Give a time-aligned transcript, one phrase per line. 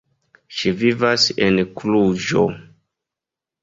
[0.59, 2.51] Ŝi vivas en Kluĵo.